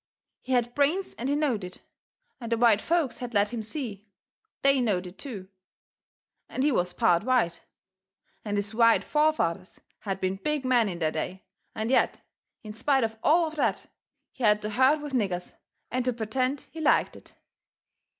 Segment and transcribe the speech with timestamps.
[0.41, 1.83] He had brains and he knowed it,
[2.39, 4.07] and the white folks had let him see
[4.63, 5.47] THEY knowed it, too.
[6.49, 7.61] And he was part white,
[8.43, 11.43] and his white forefathers had been big men in their day,
[11.75, 12.21] and yet,
[12.63, 13.85] in spite of all of that,
[14.31, 15.53] he had to herd with niggers
[15.91, 17.35] and to pertend he liked it.